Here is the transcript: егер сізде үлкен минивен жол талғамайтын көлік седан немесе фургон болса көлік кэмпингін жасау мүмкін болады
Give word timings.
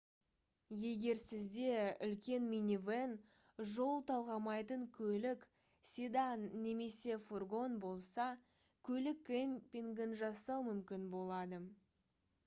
егер 0.83 1.19
сізде 1.23 1.73
үлкен 2.07 2.47
минивен 2.53 3.11
жол 3.73 3.99
талғамайтын 4.13 4.87
көлік 4.95 5.45
седан 5.91 6.47
немесе 6.63 7.19
фургон 7.27 7.77
болса 7.85 8.27
көлік 8.91 9.23
кэмпингін 9.31 10.17
жасау 10.25 10.59
мүмкін 10.73 11.05
болады 11.17 11.61